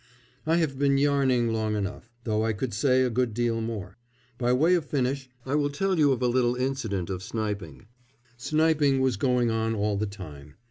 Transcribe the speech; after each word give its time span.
I 0.47 0.55
have 0.55 0.79
been 0.79 0.97
yarning 0.97 1.49
long 1.53 1.75
enough, 1.75 2.09
though 2.23 2.43
I 2.43 2.53
could 2.53 2.73
say 2.73 3.03
a 3.03 3.11
good 3.11 3.35
deal 3.35 3.61
more. 3.61 3.97
By 4.39 4.51
way 4.51 4.73
of 4.73 4.83
finish 4.83 5.29
I 5.45 5.53
will 5.53 5.69
tell 5.69 5.99
you 5.99 6.11
of 6.11 6.23
a 6.23 6.27
little 6.27 6.55
incident 6.55 7.11
of 7.11 7.21
sniping. 7.21 7.85
Sniping 8.35 8.99
was 9.01 9.15
going 9.15 9.51
on 9.51 9.75
all 9.75 9.97
the 9.97 10.07
time. 10.07 10.55